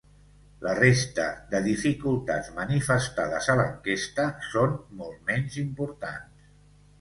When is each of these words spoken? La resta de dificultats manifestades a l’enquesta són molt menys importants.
La 0.67 0.71
resta 0.77 1.25
de 1.51 1.59
dificultats 1.67 2.49
manifestades 2.55 3.51
a 3.55 3.57
l’enquesta 3.61 4.27
són 4.49 4.75
molt 5.03 5.21
menys 5.31 5.61
importants. 5.67 6.51